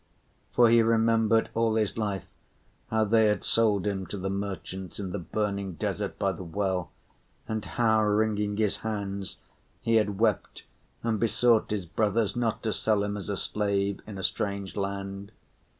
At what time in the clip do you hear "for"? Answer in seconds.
0.53-0.67